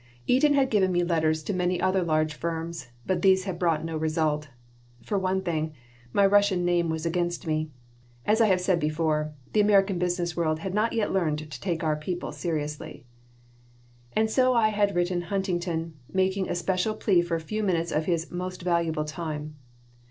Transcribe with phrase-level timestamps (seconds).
[0.25, 3.95] Eaton had given me letters to many other large firms, but these had brought no
[3.95, 4.49] result.
[5.03, 5.75] For one thing,
[6.11, 7.69] my Russian name was against me.
[8.25, 11.83] As I have said before, the American business world had not yet learned to take
[11.83, 13.05] our people seriously
[14.13, 18.05] And so I had written Huntington, making a special plea for a few minutes of
[18.05, 19.55] his "most valuable time."